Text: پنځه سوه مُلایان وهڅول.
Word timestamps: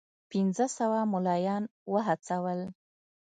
پنځه 0.29 0.65
سوه 0.77 0.99
مُلایان 1.13 1.63
وهڅول. 1.91 2.59